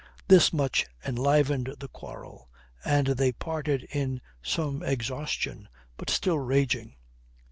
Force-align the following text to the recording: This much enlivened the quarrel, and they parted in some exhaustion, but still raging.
This 0.27 0.51
much 0.51 0.87
enlivened 1.05 1.75
the 1.79 1.87
quarrel, 1.87 2.49
and 2.83 3.05
they 3.05 3.31
parted 3.31 3.83
in 3.83 4.19
some 4.41 4.81
exhaustion, 4.81 5.69
but 5.95 6.09
still 6.09 6.39
raging. 6.39 6.95